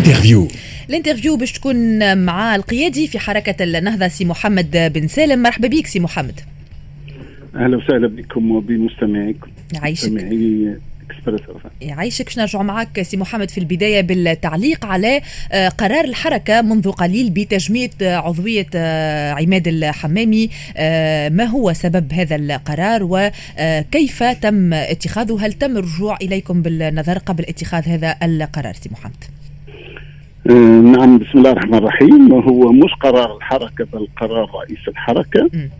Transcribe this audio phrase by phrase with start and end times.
[0.00, 0.48] ال interview
[0.88, 5.42] ال interview باش تكون مع القيادي في حركة النهضة سي محمد بن سالم.
[5.42, 6.40] مرحبا بك سي محمد.
[7.54, 9.50] أهلا وسهلا بكم وبمستمعيكم.
[9.74, 10.76] مستمعي
[11.28, 11.70] رفا.
[11.80, 12.24] يعيشك.
[12.24, 15.20] باش نرجع معك سي محمد في البداية بالتعليق على
[15.52, 20.50] آه، قرار الحركة منذ قليل بتجميد آه، عضوية آه، عماد الحمامي.
[21.36, 27.88] ما هو سبب هذا القرار وكيف تم اتخاذه؟ هل تم الرجوع إليكم بالنظر قبل اتخاذ
[27.88, 29.39] هذا القرار سي محمد؟
[30.46, 32.32] نعم بسم الله الرحمن الرحيم.
[32.32, 35.50] هو مش قرار الحركة بل قرار رئيس الحركة.
[35.54, 35.70] مم.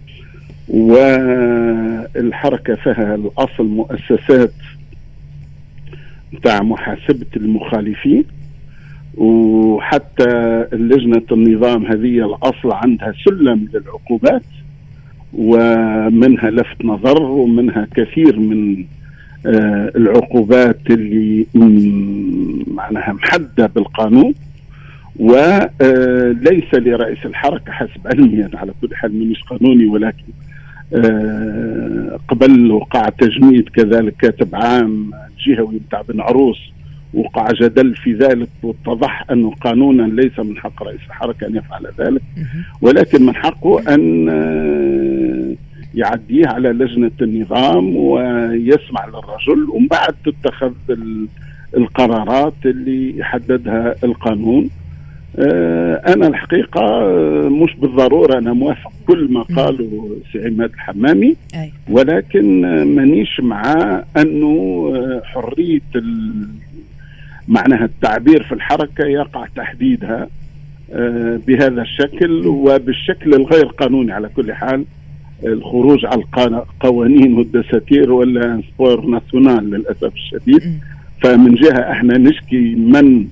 [0.68, 4.52] والحركة فيها الأصل مؤسسات
[6.32, 8.24] بتاع محاسبة المخالفين.
[9.16, 14.42] وحتى لجنة النظام هذه الأصل عندها سلم للعقوبات
[15.32, 18.84] ومنها لفت نظر ومنها كثير من
[19.46, 21.46] آه، العقوبات اللي
[22.74, 24.34] معناها محددة بالقانون.
[25.18, 30.22] وليس لرئيس الحركة حسب علمي على كل حال مانيش قانوني ولكن
[30.94, 36.58] آه، قبل وقع تجميد كذلك كاتب عام الجهوي بتاع بن عروس
[37.14, 42.22] وقع جدل في ذلك واتضح أنه قانونا ليس من حق رئيس الحركة أن يفعل ذلك.
[42.82, 45.54] ولكن من حقه أن آه،
[45.94, 51.28] يعديه على لجنة النظام ويسمع للرجل ومن بعد تتخذ ال-
[51.76, 54.70] القرارات اللي يحددها القانون
[55.40, 61.36] آه، أنا الحقيقة آه، مش بالضرورة أنا موافق كل ما قاله سي عماد الحمامي
[61.90, 62.60] ولكن
[62.94, 63.62] مانيش مع
[64.16, 64.48] أنه
[64.96, 66.48] آه، حرية ال-
[67.48, 70.28] معناها التعبير في الحركة يقع تحديدها
[71.46, 74.84] بهذا الشكل وبالشكل الغير قانوني على كل حال
[75.46, 80.62] الخروج على القوانين والدساتير ولا sport national للأسف الشديد.
[81.20, 83.26] فمن جهة أحنا نشكي من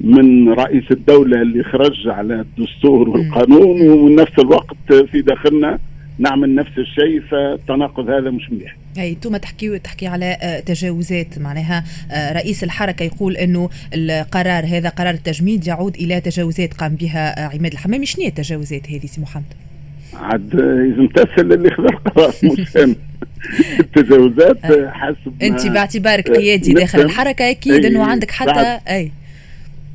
[0.00, 5.78] من رئيس الدولة اللي خرج على الدستور والقانون ومن نفس الوقت في داخلنا
[6.18, 11.84] نعمل نفس الشيء فالتناقض هذا مش مليح أي أنتم تحكي تحكي على آه، تجاوزات معناها
[12.12, 17.56] آه، رئيس الحركة يقول إنه القرار هذا قرار التجميد يعود إلى تجاوزات قام بها آه،
[17.56, 19.44] عماد الحمامي شنو هي التجاوزات هذه سي محمد؟
[20.14, 22.76] عاد إذا امتثل اللي خذ القرار مش
[23.80, 24.90] التجاوزات أي.
[24.90, 27.00] حسب انت باعتبارك آه، قيادي داخل.
[27.00, 28.80] الحركة أكيد إنه عندك حتى.
[28.88, 29.12] أي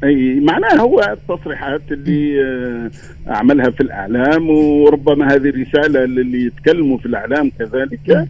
[0.04, 2.92] أي معناها هو التصريحات اللي آه،
[3.32, 8.28] أعملها في الإعلام وربما هذه رساله للي يتكلموا في الإعلام كذلك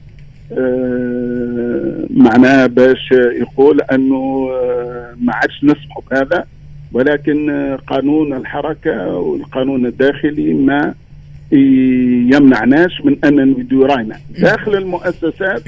[0.52, 6.46] آه، معناها باش يقول أنه آه، ما عادش نسمح بهذا
[6.92, 10.94] ولكن قانون الحركة والقانون الداخلي ما
[12.34, 14.18] يمنعناش من أن ندير راينا.
[14.40, 15.64] داخل المؤسسات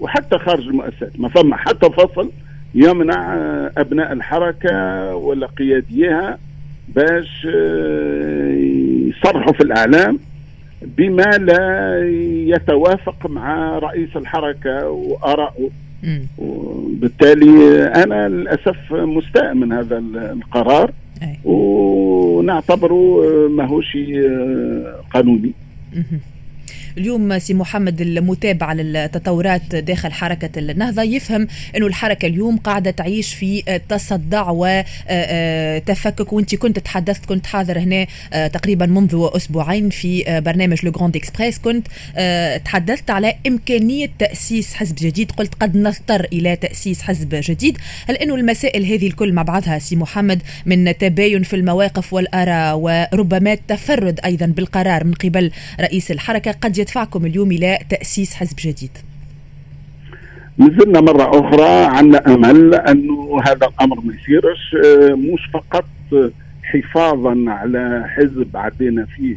[0.00, 2.30] وحتى خارج المؤسسات ما فما حتى فصل
[2.74, 6.38] يمنع آه، أبناء الحركة ولا قياديها
[6.88, 8.54] باش آه،
[9.08, 10.18] يصرحوا في الإعلام
[10.82, 11.98] بما لا
[12.54, 15.70] يتوافق مع رئيس الحركة وارائه.
[16.38, 20.90] وبالتالي أنا للأسف مستاء من هذا القرار.
[21.44, 23.96] ونعتبره آه، ماهوش
[25.14, 25.52] قانوني.
[26.98, 31.46] اليوم سي محمد المتابع للتطورات داخل حركة النهضة يفهم
[31.76, 38.46] أنه الحركة اليوم قاعدة تعيش في تصدع وتفكك وانت كنت تحدثت كنت حاضر هنا آه،
[38.46, 41.86] تقريبا منذ أسبوعين في آه، برنامج Le Grand Express كنت
[42.16, 45.32] آه، تحدثت على إمكانية تأسيس حزب جديد.
[45.32, 47.78] قلت قد نضطر إلى تأسيس حزب جديد.
[48.08, 53.52] هل أنه المسائل هذه الكل مع بعضها سي محمد من تباين في المواقف والآراء وربما
[53.52, 55.50] التفرد أيضا بالقرار من قبل
[55.80, 58.90] رئيس الحركة؟ قد يدفعكم اليوم إلى تأسيس حزب جديد
[60.58, 65.84] نزلنا مرة أخرى عندنا أمل أنه هذا الأمر ما يصيرش آه، مش فقط
[66.62, 69.36] حفاظا على حزب عدينا فيه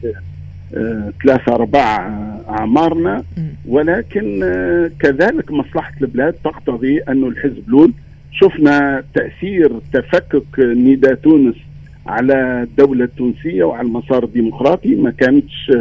[0.76, 2.08] آه، ثلاثة أرباع
[2.50, 3.24] أعمارنا.
[3.68, 7.94] ولكن آه، كذلك مصلحة البلاد تقتضي أنه الحزب الأول
[8.32, 11.56] شفنا تأثير تفكك نداء تونس
[12.08, 15.72] على الدولة التونسية وعلى المسار الديمقراطي ما كانتش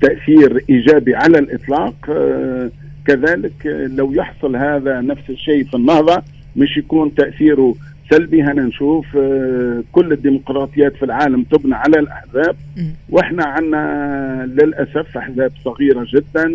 [0.00, 2.70] تأثير إيجابي على الإطلاق آه،
[3.06, 6.22] كذلك لو يحصل هذا نفس الشيء في النهضة
[6.56, 7.74] مش يكون تأثيره
[8.10, 8.42] سلبي.
[8.42, 12.56] هنا نشوف آه، كل الديمقراطيات في العالم تبنى على الأحزاب.
[12.76, 12.90] مم.
[13.10, 16.54] وإحنا عندنا للأسف أحزاب صغيرة جدا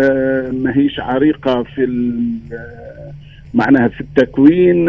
[0.00, 1.86] آه، ما هيش عريقة في
[3.54, 4.84] معناها في التكوين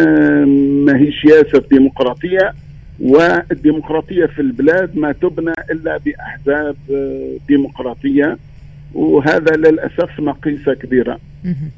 [0.86, 2.54] ما هيش ياسر ديمقراطية.
[3.00, 8.38] والديمقراطية في البلاد ما تبنى إلا بأحزاب آه، ديمقراطية.
[8.94, 11.20] وهذا للأسف نقيصة كبيرة.
[11.44, 11.72] مهم.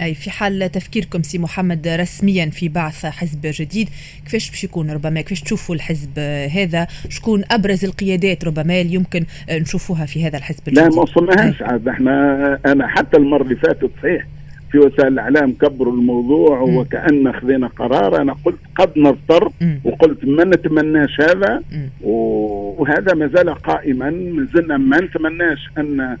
[0.00, 3.88] أي في حال تفكيركم سي محمد رسميا في بعث حزب جديد
[4.24, 6.18] كيفاش باش يكون؟ ربما كيفاش تشوفوا الحزب
[6.54, 11.62] هذا؟ شكون أبرز القيادات ربما اللي يمكن نشوفوها في هذا الحزب الجديد؟ لا ما وصلناهاش.
[11.62, 14.26] عاد إحنا أنا حتى المرة اللي فاتت صحيح
[14.76, 16.76] في وسائل الإعلام كبروا الموضوع م.
[16.76, 19.50] وكأن خذينا قرار أنا قلت قد نضطر
[19.84, 21.62] وقلت ما نتمناش هذا؟
[22.02, 24.10] وهذا ما زال قائما.
[24.10, 26.16] ما زلنا ما نتمناش أن آه،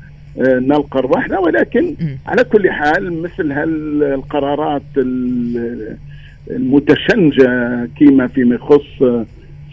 [0.58, 2.16] نلقى ارواحنا ولكن م.
[2.26, 4.82] على كل حال مثل هالقرارات
[6.50, 9.24] المتشنجة كيما فيما يخص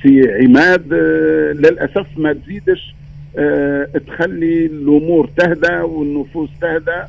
[0.01, 2.95] في عماد آه، للأسف ما تزيدش.
[3.37, 7.03] أه تخلي الأمور تهدى والنفوس تهدى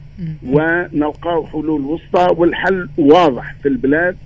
[0.47, 2.35] ونلقاو حلول وسطى.
[2.37, 4.17] والحل واضح في البلاد.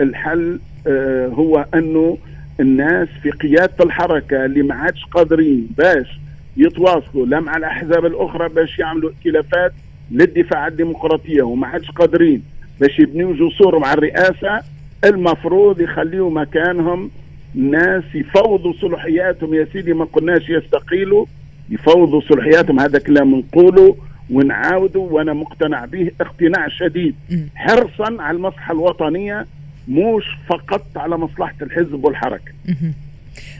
[0.00, 2.18] الحل أه هو أنه
[2.60, 6.20] الناس في قيادة الحركة اللي ما عادش قادرين باش
[6.56, 9.72] يتواصلوا لا مع الأحزاب الأخرى باش يعملوا ائتلافات
[10.10, 12.42] للدفاع عن الديمقراطية وما عادش قادرين
[12.80, 14.60] باش يبنيوا جسور مع الرئاسة.
[15.04, 17.10] المفروض يخليوا مكانهم
[17.54, 19.54] ناس يفوضوا صلاحياتهم.
[19.54, 21.26] يا سيدي ما قلناش يستقيلوا.
[21.70, 22.80] يفوضوا صلاحياتهم.
[22.80, 23.96] هذا كلام نقوله
[24.30, 27.14] ونعاودوا وأنا مقتنع به اقتناع شديد.
[27.54, 29.46] حرصا على المصلحة الوطنية
[29.88, 32.52] مش فقط على مصلحة الحزب والحركة.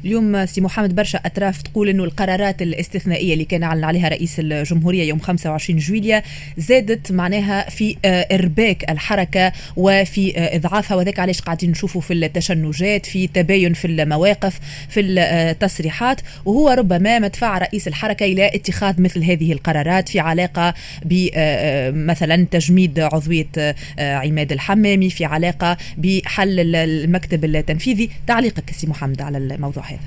[0.04, 5.08] اليوم سي محمد برشا أطراف تقول إنه القرارات الاستثنائية اللي كان أعلن عليها رئيس الجمهورية
[5.08, 6.22] يوم 25 جويليا
[6.58, 13.06] زادت معناها في آه، إرباك الحركة وفي آه، إضعافها وذاك علاش قاعدين نشوفوا في التشنجات
[13.06, 16.20] في تباين في المواقف في التصريحات.
[16.44, 23.00] وهو ربما مدفع رئيس الحركة إلى اتخاذ مثل هذه القرارات في علاقة بمثلا آه، تجميد
[23.00, 28.10] عضوية عماد الحمامي في علاقة بحل المكتب التنفيذي.
[28.26, 29.85] تعليقك سي محمد على الموضوع.
[29.88, 29.98] هذا؟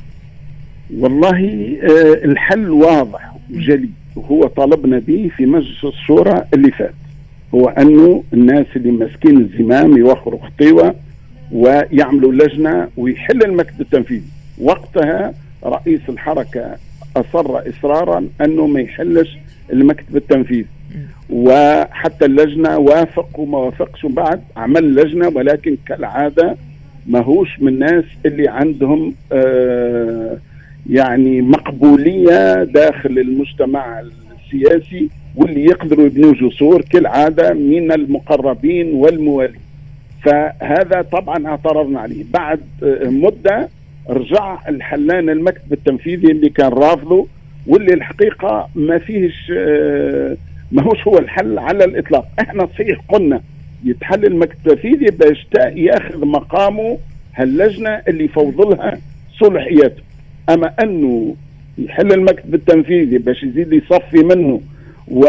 [0.97, 1.37] والله
[1.83, 3.89] آه، الحل واضح وجلي.
[4.15, 6.93] وهو طالبنا به في مجلس الشورى اللي فات.
[7.55, 10.95] هو أنه الناس اللي ماسكين الزمام يوخروا خطيوة
[11.51, 14.27] ويعملوا لجنة ويحل المكتب التنفيذي.
[14.61, 15.33] وقتها
[15.63, 16.75] رئيس الحركة
[17.17, 19.37] أصر إصرارا أنه ما يحلش
[19.73, 20.65] المكتب التنفيذي.
[21.29, 26.57] وحتى اللجنة وافق وما وافقش بعد عمل لجنة ولكن كالعادة
[27.09, 30.37] ماهوش من الناس اللي عندهم آه
[30.89, 34.01] يعني مقبولية داخل المجتمع
[34.45, 39.59] السياسي واللي يقدروا يبنوا جسور كالعادة من المقربين والموالين
[40.23, 42.23] فهذا طبعا اعترضنا عليه.
[42.33, 43.69] بعد آه مدة
[44.09, 47.27] رجع الحلان المكتب التنفيذي اللي كان رافضه
[47.67, 50.37] واللي الحقيقة ما فيهش آه
[50.71, 52.27] ماهوش هو الحل على الإطلاق.
[52.39, 53.41] إحنا صحيح قلنا
[53.83, 56.97] يتحل المكتب التنفيذي باش ياخذ مقامه
[57.35, 58.97] هاللجنة اللي يفوض لها
[59.39, 60.03] صلحياته
[60.49, 61.35] أما أنه
[61.77, 64.61] يحل المكتب التنفيذي باش يزيد يصفي منه
[65.07, 65.25] و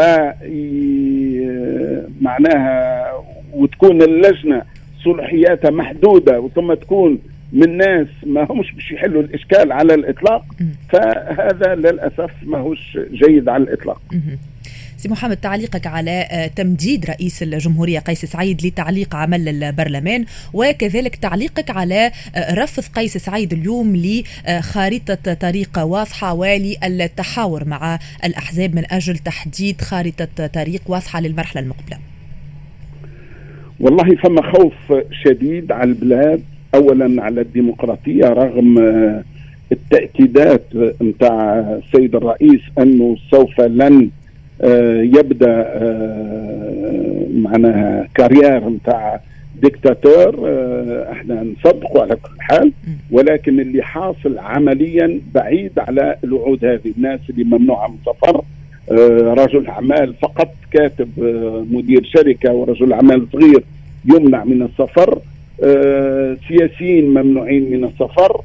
[2.20, 3.06] معناها
[3.52, 4.62] وتكون اللجنة
[5.05, 7.19] صلاحياتها محدودة وثم تكون
[7.52, 10.44] من ناس ما همش باش يحلوا الإشكال على الإطلاق
[10.93, 14.00] فهذا للأسف ما هوش جيد على الإطلاق.
[15.00, 20.25] سي محمد تعليقك على آه، تمديد رئيس الجمهورية قيس سعيد لتعليق عمل البرلمان
[20.55, 28.82] وكذلك تعليقك على آه، رفض قيس سعيد اليوم لخارطة طريق واضحة وللتحاور مع الأحزاب من
[28.91, 31.99] أجل تحديد خارطة طريق واضحة للمرحلة المقبلة.
[33.81, 36.42] والله فما خوف شديد على البلاد
[36.75, 39.25] اولا على الديمقراطية رغم آه،
[39.73, 40.64] التأكيدات
[41.02, 44.20] نتاع السيد الرئيس أنه سوف لن آه،
[45.19, 49.21] يبدأ آه، معناها كارير نتاع
[49.62, 52.73] ديكتاتور آه، إحنا نصدقه على كل حال
[53.11, 56.93] ولكن اللي حاصل عمليا بعيد على الوعود هذه.
[56.97, 58.43] الناس اللي ممنوعه من السفر
[59.45, 61.09] رجل أعمال فقط كاتب
[61.71, 63.64] مدير شركة ورجل أعمال صغير
[64.05, 65.19] يمنع من السفر
[66.49, 68.40] سياسيين ممنوعين من السفر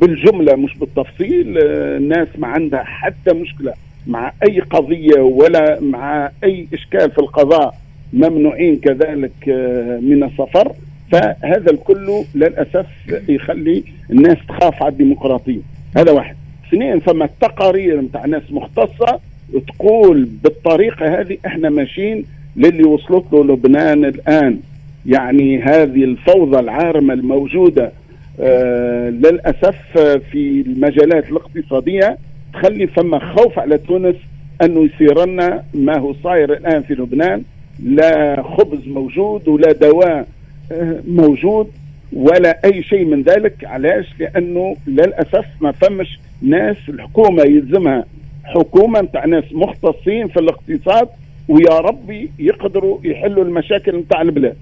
[0.00, 3.72] بالجملة مش بالتفصيل الناس ما عندها حتى مشكلة.
[4.08, 7.74] مع أي قضية ولا مع أي إشكال في القضاء
[8.12, 10.72] ممنوعين كذلك آه، من السفر
[11.12, 12.86] فهذا الكل للأسف
[13.28, 15.60] يخلي الناس تخاف على الديمقراطية.
[15.96, 16.36] هذا واحد.
[16.68, 19.20] اثنين فما تقارير نتاع ناس مختصة
[19.66, 22.24] تقول بالطريقة هذه إحنا ماشيين
[22.56, 24.60] للي وصلت له لبنان الآن.
[25.06, 27.92] يعني هذه الفوضى العارمة الموجودة
[28.40, 29.98] آه للأسف
[30.32, 32.18] في المجالات الاقتصادية
[32.52, 34.16] تخلي فما خوف على تونس
[34.62, 37.42] أنه يصير لنا ما هو صاير الآن في لبنان.
[37.82, 40.26] لا خبز موجود ولا دواء
[40.72, 41.70] آه، موجود
[42.12, 43.64] ولا أي شيء من ذلك.
[43.64, 48.04] علاش؟ لأنه للأسف ما فمش ناس الحكومة يلزمها.
[48.44, 51.08] حكومة نتاع ناس مختصين في الاقتصاد
[51.48, 54.56] ويا ربي يقدروا يحلوا المشاكل نتاع البلاد.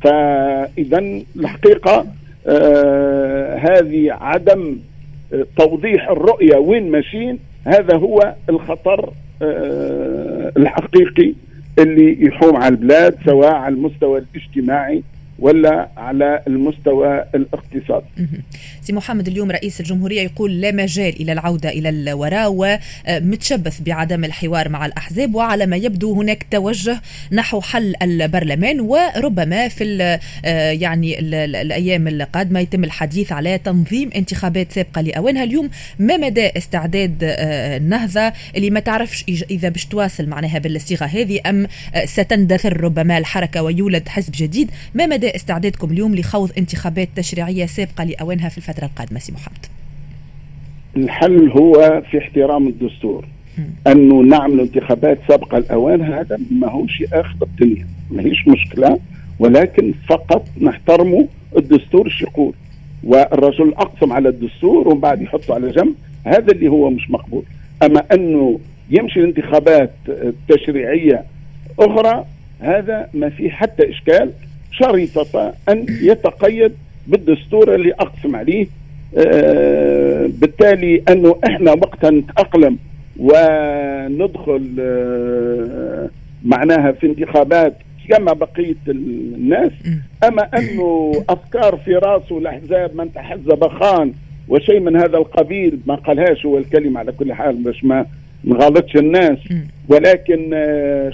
[0.00, 0.98] فاذا
[1.36, 2.06] الحقيقة
[2.46, 4.76] آه هذه عدم
[5.56, 11.32] توضيح الرؤية وين ماشيين هذا هو الخطر آه الحقيقي
[11.78, 15.02] اللي يحوم على البلاد سواء على المستوى الاجتماعي
[15.38, 18.06] ولا على المستوى الاقتصادي
[18.82, 24.68] سي محمد اليوم رئيس الجمهورية يقول لا مجال إلى العودة إلى الوراء ومتشبث بعدم الحوار
[24.68, 27.00] مع الأحزاب وعلى ما يبدو هناك توجه
[27.32, 30.18] نحو حل البرلمان وربما في
[30.80, 35.44] يعني الأيام القادمة يتم الحديث على تنظيم انتخابات سابقة لأوانها.
[35.44, 41.66] اليوم ما مدى استعداد النهضة اللي ما تعرفش إذا باش تواصل معناها بالصيغة هذه أم
[42.04, 48.48] ستندثر ربما الحركة ويولد حزب جديد؟ ما مدى استعدادكم اليوم لخوض انتخابات تشريعية سابقة لأوانها
[48.48, 49.66] في الفترة القادمة سي محمد؟
[50.96, 53.24] الحل هو في احترام الدستور.
[53.86, 58.98] أنه نعمل انتخابات سابقة لأوان هذا ما هوش آخر الدنيا ما هيش مشكلة
[59.38, 61.24] ولكن فقط نحترموا
[61.56, 62.52] الدستور إيش يقول
[63.04, 65.94] والرجل اقسم على الدستور ومن بعد يحطه على جنب
[66.24, 67.42] هذا اللي هو مش مقبول.
[67.82, 69.90] أما أنه يمشي الانتخابات
[70.48, 71.24] تشريعية
[71.78, 72.24] أخرى
[72.60, 74.32] هذا ما فيه حتى إشكال.
[74.78, 76.72] شريطة أن يتقيد
[77.06, 78.66] بالدستور اللي أقسم عليه
[79.16, 82.78] آه بالتالي أنه إحنا وقتها نتأقلم
[83.18, 86.08] وندخل آه
[86.44, 87.74] معناها في انتخابات
[88.08, 89.72] كما بقية الناس
[90.24, 94.12] أما أنه أفكار في راسه الأحزاب من تحزب خان
[94.48, 98.06] وشيء من هذا القبيل ما قالهاش هو الكلمة على كل حال باش ما
[98.44, 99.38] نغلطش الناس.
[99.88, 100.50] ولكن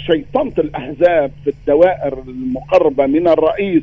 [0.07, 3.83] شيطنة الأحزاب في الدوائر المقربة من الرئيس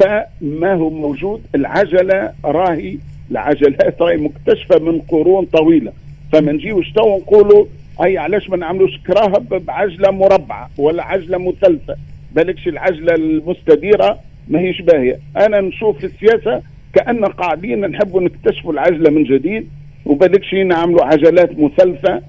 [0.00, 2.98] فما هو موجود؟ العجلة راهي
[3.30, 5.92] العجلات راهي مكتشفة من قرون طويلة.
[6.32, 7.66] فما نجيوش تو نقولوا
[8.04, 11.96] أي علاش ما نعملوش كراهة بعجلة مربعة ولا عجلة مثلثة؟
[12.34, 15.18] بالكش العجلة المستديرة ما هيش باهية.
[15.36, 16.62] أنا نشوف في السياسة
[16.94, 19.68] كأن قاعدين نحبوا نكتشفوا العجلة من جديد
[20.06, 22.22] وبالكش نعملوا عجلات مثلثة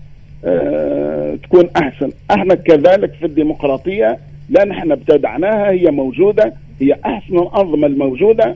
[1.43, 2.11] تكون أحسن.
[2.31, 4.17] إحنا كذلك في الديمقراطية
[4.49, 8.55] لا نحن ابتدعناها هي موجودة هي أحسن الأنظمة الموجودة.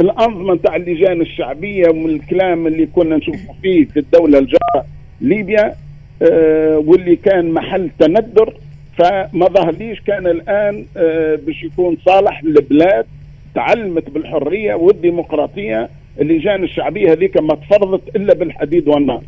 [0.00, 4.86] الأنظمة نتاع اللجان الشعبية ومن الكلام اللي كنا نشوفه فيه في الدولة الجارة
[5.20, 5.74] ليبيا
[6.22, 8.54] أه واللي كان محل تندر
[8.98, 13.06] فما ظهرليش كان الآن أه باش يكون صالح للبلاد
[13.54, 15.88] تعلمت بالحرية والديمقراطية.
[16.20, 19.22] اللجان الشعبية هذيك ما تفرضت إلا بالحديد والنار.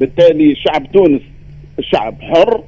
[0.00, 1.20] بالتالي شعب تونس
[1.80, 2.62] شعب حر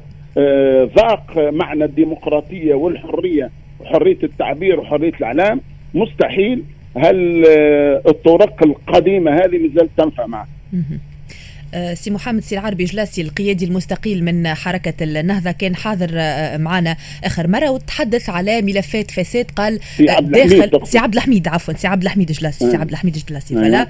[0.96, 5.60] ذاق آه معنى الديمقراطية والحرية وحريه التعبير وحرية الإعلام.
[5.94, 6.62] مستحيل
[6.96, 10.46] هل آه الطرق القديمة هذه مازالت تنفع معه
[11.94, 15.50] سي محمد سي العربي جلاسي القيادي المستقيل من حركة النهضة.
[15.50, 16.10] كان حاضر
[16.58, 19.80] معنا آخر مرة وتحدث على ملفات فساد قال
[20.20, 23.54] داخل سي عبد الحميد عفوا سي عبد الحميد جلاسي سي عبد الحميد جلاسي.
[23.54, 23.88] فلا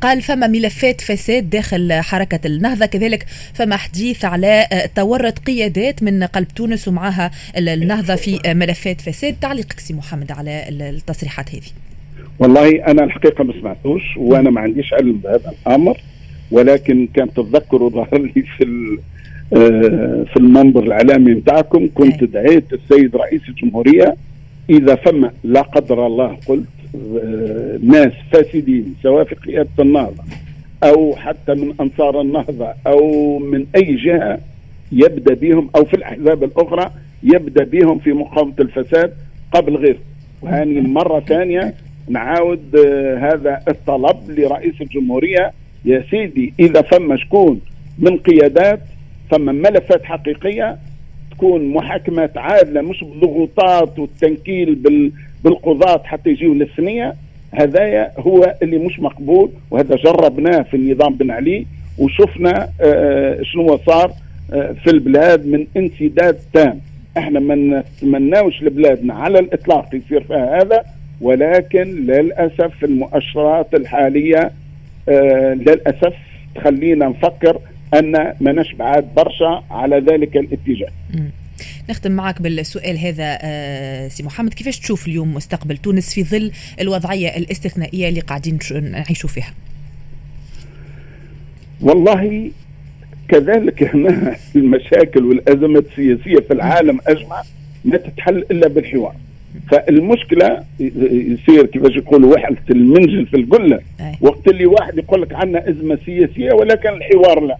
[0.00, 2.86] قال فما ملفات فساد داخل حركة النهضة.
[2.86, 9.80] كذلك فما حديث على تورط قيادات من قلب تونس ومعها النهضة في ملفات فساد تعليقك
[9.80, 11.70] سي محمد على التصريحات هذه.
[12.38, 16.00] والله أنا الحقيقة ما سمعتوش وأنا ما عنديش علم بهذا الأمر.
[16.50, 18.98] ولكن كان تتذكروا ظهر لي في
[20.24, 21.88] في المنبر الإعلامي بتاعكم.
[21.94, 24.16] كنت دعيت السيد رئيس الجمهورية.
[24.70, 26.66] إذا فما لا قدر الله قلت
[27.82, 30.22] ناس فاسدين سواء في قياده النهضة
[30.84, 34.38] أو حتى من أنصار النهضة أو من أي جهة
[34.92, 36.90] يبدأ بهم أو في الأحزاب الأخرى
[37.22, 39.12] يبدأ بهم في مقاومة الفساد
[39.52, 39.98] قبل غيره
[40.42, 41.74] وهذه مرة ثانية
[42.08, 42.76] نعاود
[43.18, 45.52] هذا الطلب لرئيس الجمهورية
[45.84, 47.60] يا سيدي إذا فما شكون
[47.98, 48.80] من قيادات
[49.30, 50.78] فما ملفات حقيقية
[51.30, 55.12] تكون محاكمات عادلة مش بالضغوطات والتنكيل بال
[55.44, 57.14] بالقضاة حتى يجيوا للثنية
[57.54, 61.66] هذايا هو اللي مش مقبول وهذا جربناه في النظام بن علي
[61.98, 64.12] وشفنا آه شنو صار
[64.52, 66.80] آه في البلاد من انسداد تام.
[67.18, 70.84] إحنا ما نتمناوش لبلادنا على الإطلاق يصير فيها هذا
[71.20, 74.50] ولكن للأسف المؤشرات الحالية آه
[75.08, 76.14] للأسف
[76.54, 77.60] تخلينا نفكر
[77.94, 80.90] أن ما بعاد برشا على ذلك الاتجاه.
[81.90, 87.36] نختم معك بالسؤال هذا آه سي محمد كيفاش تشوف اليوم مستقبل تونس في ظل الوضعية
[87.36, 89.54] الاستثنائية اللي قاعدين نعيشوا فيها؟
[91.80, 92.50] والله
[93.28, 97.42] كذلك هنا المشاكل والازمات السياسية في العالم أجمع
[97.84, 99.14] ما تتحل إلا بالحوار.
[99.70, 100.64] فالمشكلة
[101.10, 103.80] يصير كيفاش يقولوا وحده المنجل في القلة.
[104.20, 107.56] وقت اللي واحد يقول لك عندنا أزمة سياسية ولكن الحوار لا.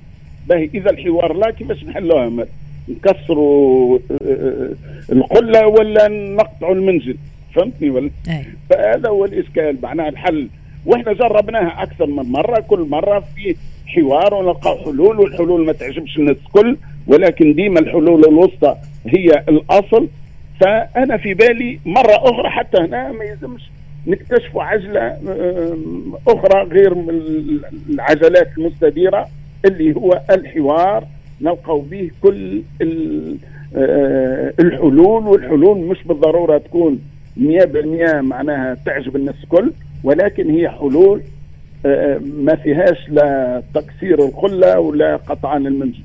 [0.49, 2.47] باهي إذا الحوار لا كيفاش نحلوها؟
[2.88, 4.70] نكسروا آه،
[5.12, 7.16] القلة ولا نقطعوا المنزل؟
[7.54, 8.11] فهمتني ولا؟
[8.70, 10.49] فهذا هو الاشكال معناها الحل.
[10.87, 13.56] وإحنا جربناها أكثر من مرة كل مرة في
[13.87, 20.09] حوار ونلقى حلول والحلول ما تعجبش الناس الكل ولكن ديما الحلول الوسطى هي الأصل.
[20.61, 23.71] فأنا في بالي مرة أخرى حتى هنا ما يلزمش
[24.07, 25.19] نكتشفوا عجلة
[26.29, 26.93] أخرى غير
[27.90, 29.29] العجلات المستديرة
[29.64, 31.07] اللي هو الحوار.
[31.43, 32.62] نلقوا به كل
[33.76, 36.99] آه، الحلول والحلول مش بالضرورة تكون
[37.37, 39.73] 100% معناها تعجب الناس الكل
[40.05, 41.23] ولكن هي حلول
[41.87, 46.02] آه، ما فيهاش لا تكسير القله ولا قطعان المنزل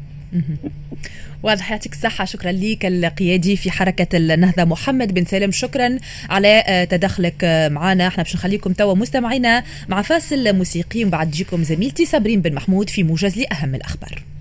[1.44, 5.52] واضح يعطيك الصحة شكرا لك القيادي في حركة النهضة محمد بن سالم.
[5.52, 5.98] شكرا
[6.30, 8.08] على آه، تدخلك آه، معنا.
[8.08, 13.04] إحنا باش نخليكم توا مستمعينا مع فاصل موسيقي وبعد تجيكم زميلتي صابرين بن محمود في
[13.04, 14.35] موجز لأهم الأخبار.